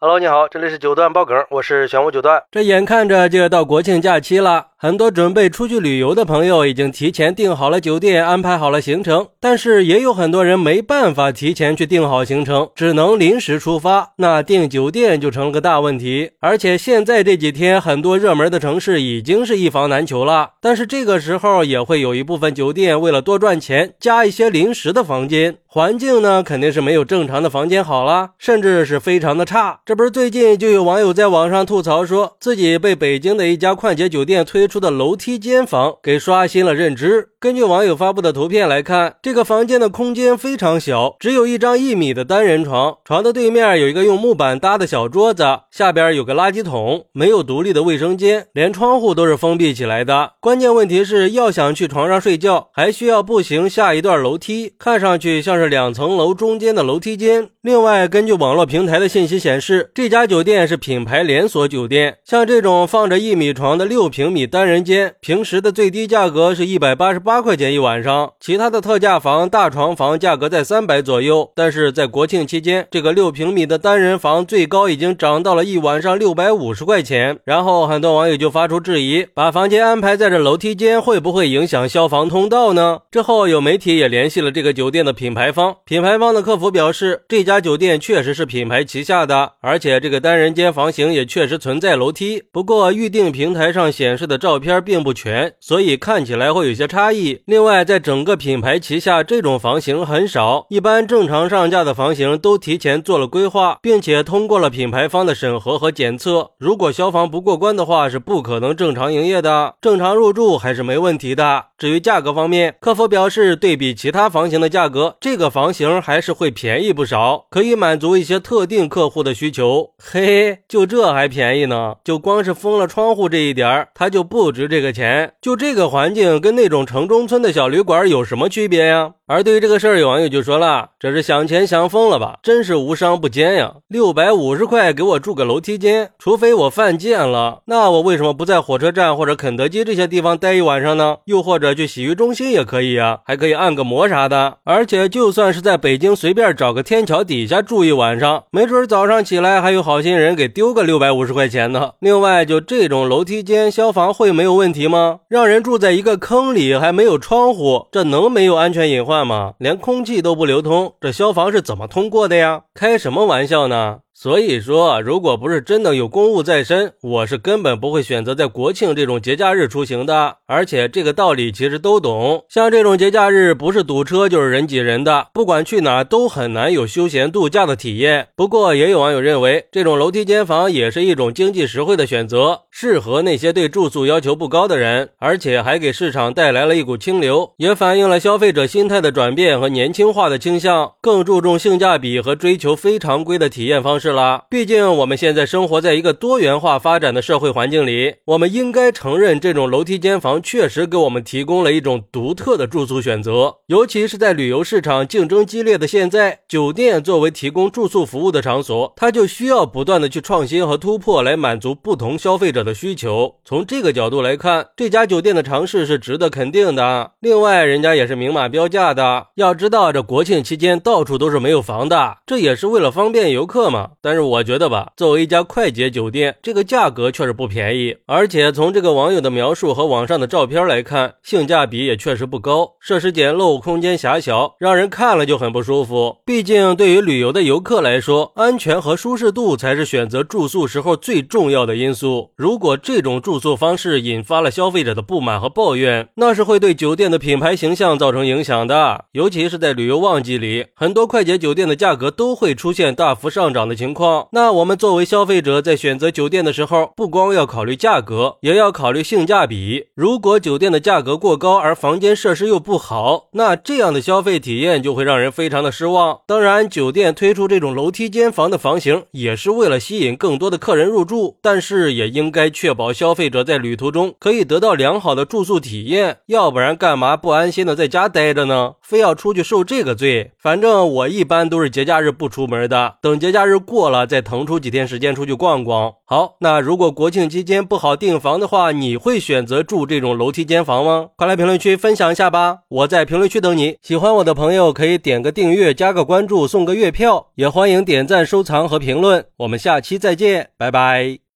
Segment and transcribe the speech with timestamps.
[0.00, 2.40] Hello，你好，这里是九段爆梗，我是玄武九段。
[2.52, 9.26] 这眼看着就要到国庆假期了，很多准备出去旅游的朋友已经提前订好了酒店，安排好了行程。
[9.40, 16.30] 但是也有很多人没办法提前去订好行程，只能临时出发，那订酒店就成了个大问题。
[16.38, 20.50] 而且现在这几天，很多热门的城市已经是一房难求了。
[20.60, 29.80] 但是这个时候也会有一部分酒店为了多赚钱，加一些临时的房间，环境呢肯定是没有正常的房间好了，甚至是非常的差。
[29.84, 37.30] 这不是最近就有网友在网上吐槽，说自己被北京的一家快捷酒店推出的楼梯间房给刷新了认知。
[37.40, 50.32] 根据网友发布的图片来看，这个房间的空间非常小，只有一张一米的单人床，床的对面有一个用木板搭的小桌子，下边有个垃圾桶，没有独立的卫生间，连窗户都是封闭起来的。
[50.40, 57.50] 关键问题是要想去床上睡觉，还需要步行下一段楼梯，看上去像是两层楼中间的楼梯间。
[57.62, 71.50] 另外，根据网络平台的信息显示，这家酒店是品牌连锁酒店，像这种放着一米床的六平米单人间，平时的最低价格是一百八十八八块钱一晚上，其他的特价房、大床房价格在三百左右。
[71.54, 77.38] 但是在国庆期间，这个六平米的单人房最高已经涨到了一晚上六百五十块钱。
[77.44, 83.00] 然后很多网友就发出质疑：把房间安排在这楼梯间，会不会影响消防通道呢？
[83.10, 97.17] 之后有媒体也联系了这个酒店的品牌方，品牌方的客服表示，这家酒店确实是品牌旗下的，而且这个单人间房型也确实存在楼梯，不过预订平台上显示的照片并不全，所以看起来会有些差异。
[97.46, 106.50] 另外，在整个品牌旗下，这种房型很少，一般正常上架的房型都提前做了规划，并且通过了品牌方的审核和检测。
[106.58, 109.74] 如果消防不过关的话，是不可能正常营业的。
[109.80, 111.66] 正常入住还是没问题的。
[111.78, 119.90] 至于价格方面，客服表示，对比其他房型的价格，这个房型还是会便宜不少，可以满足一些特定客户的需求。
[120.02, 121.94] 嘿，就这还便宜呢？
[122.04, 125.32] 就光是封了窗户这一点儿，它就不值这个钱。
[125.40, 129.12] 就这个环境，跟那种城中村的小旅馆有什么区别呀？
[129.26, 132.38] 而对于这个事儿，有网友就说了：“这是想钱想疯了吧？
[132.42, 133.74] 真是无商不奸呀！
[133.86, 141.18] 六百五十块给我住个楼梯间，除非我犯贱了，那我为什么不在火车站或者肯德基这些地方待一晚上呢？
[141.26, 144.56] 又或者去洗浴中心也可以啊，还可以按个摩啥的。
[144.64, 151.90] 而且就算是在北京随便找个天桥底下住一晚上，没准早上起来还有好心人给丢个六百五十块钱呢。
[152.00, 155.20] 另外，就这种楼梯间，消防会没有问题吗？
[155.28, 159.54] 让人住在一个坑里，还没有窗户，这能没有安全隐患？”吗？
[159.58, 162.62] 连空气都不流通，这消防是怎么通过的呀？
[162.74, 164.00] 开什么玩笑呢？
[164.20, 170.38] 所以说，如果不是真的有公务在身，我是根本不会选择在国庆这种节假日出行的。
[170.48, 178.26] 而且这个道理其实都懂，像这种节假日，不是堵车就是人挤人的，不管去哪都很难有休闲度假的体验。
[178.34, 194.07] 不过也有网友认为，这种楼梯间房也是一种经济实惠的选择，适合那些对住宿要求不高的人，而且还给市场带来了一股清流，也反映了消费者心态的转变和年轻化的倾向，更注重性价比和追求非常规的体验方式。
[194.08, 203.56] 是了，毕竟我们现在生活在一个多元化发展的社会环境里，我们应该承认，这种楼梯间房确实给我们提供了一种独特的住宿选择。
[203.66, 213.34] 尤其是在旅游市场竞争激烈的现在，酒店作为提供住宿服务的场所，它就需要不断的去创新和突破，来满足不同消费者的需求。
[213.44, 217.10] 从这个角度来看，这家酒店的尝试是值得肯定的。
[217.20, 219.26] 另外，人家也是明码标价的。
[219.34, 223.90] 要知道，这国庆期间到处都是没有房的，这也是为了方便游客嘛。
[224.00, 236.18] 但是我觉得吧，作为一家快捷酒店，这个价格确实不便宜，而且从这个网友的描述和网上的照片来看，性价比也确实不高，设施简陋，空间狭小，让人看了就很不舒服。
[236.24, 242.30] 毕竟对于旅游的游客来说，安全和舒适度才是选择住宿时候最重要的因素。
[242.36, 249.06] 如果这种住宿方式引发了消费者的不满和抱怨，那是会对酒店的品牌形象造成影响的。
[249.10, 253.87] 尤其是在旅游旺季里，很多快捷酒店的价格都会出现大幅上涨的情。
[253.88, 259.86] 情况，那我们作为消费者在选择酒店的时候，不光要考虑价格，也要考虑性价比。
[259.94, 266.20] 如果酒店的价格过高，而房间设施又不好，那这样的消费体验就会让人非常的失望。
[266.26, 278.74] 当然，酒店推出这种楼梯间房的房型，也是为了吸引更多的客人入住，但是也应该确保消费者在旅途中可以得到良好的住宿体验，要不然干嘛不安心的在家待着呢？
[278.82, 280.32] 非要出去受这个罪？
[280.38, 283.77] 反正我一般都是节假日不出门的，等节假日过。
[283.78, 285.94] 过了，再腾出几天时间出去逛逛。
[286.04, 291.10] 好，那如果国庆期间不好订房的话，你会选择住这种楼梯间房吗？
[291.14, 292.58] 快来评论区分享一下吧！
[292.68, 293.76] 我在评论区等你。
[293.80, 299.24] 喜欢我的朋友可以点个订阅、加个关注、送个月票，也欢迎点赞、收藏和评论。
[299.36, 301.18] 我们下期再见，拜拜。